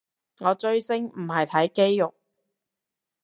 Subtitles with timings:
[0.39, 2.15] 我追星唔係睇肌肉